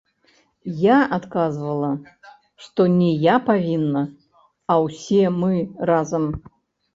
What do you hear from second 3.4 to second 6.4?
павінна, а ўсе мы разам.